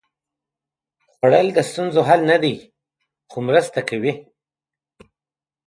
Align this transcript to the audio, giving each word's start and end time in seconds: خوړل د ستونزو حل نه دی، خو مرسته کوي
خوړل 1.13 1.47
د 1.53 1.59
ستونزو 1.69 2.01
حل 2.07 2.21
نه 2.31 2.37
دی، 2.43 2.55
خو 3.31 3.37
مرسته 3.47 3.79
کوي 3.89 4.13